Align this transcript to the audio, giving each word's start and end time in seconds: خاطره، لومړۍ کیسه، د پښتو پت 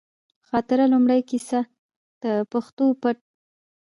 خاطره، 0.49 0.85
لومړۍ 0.93 1.21
کیسه، 1.29 1.59
د 2.21 2.25
پښتو 2.51 2.85
پت 3.01 3.17